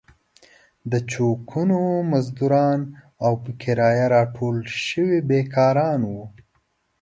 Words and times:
د 0.91 0.93
چوکونو 1.11 1.79
مزدوران 2.11 2.79
او 3.25 3.31
په 3.43 3.51
کرايه 3.61 4.05
راټول 4.15 4.57
شوي 4.87 5.19
بېکاران 5.29 6.01
وو. 6.09 6.23